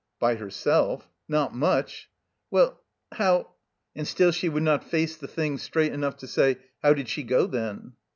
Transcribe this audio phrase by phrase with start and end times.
[0.17, 1.11] "By herself?
[1.27, 2.09] Not much!"
[2.49, 2.71] "Wen—
[3.11, 3.51] how—"
[3.95, 7.21] And still she would not face the thing straight enough to say, "How did she
[7.21, 7.93] go, then?"